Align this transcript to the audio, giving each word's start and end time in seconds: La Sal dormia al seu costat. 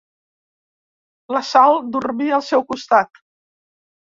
La 1.35 1.43
Sal 1.49 1.77
dormia 1.99 2.35
al 2.39 2.45
seu 2.49 2.67
costat. 2.73 3.25